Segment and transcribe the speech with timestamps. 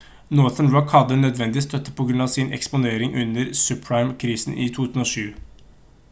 [0.37, 5.29] northern rock hadde nødvendig støtte på grunn av sin eksponering under subprime-krisen i 2007